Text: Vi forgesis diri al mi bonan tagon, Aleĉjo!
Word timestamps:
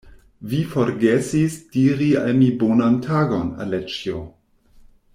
Vi 0.53 0.61
forgesis 0.71 1.57
diri 1.75 2.09
al 2.23 2.33
mi 2.39 2.49
bonan 2.65 2.99
tagon, 3.07 3.55
Aleĉjo! 3.67 4.27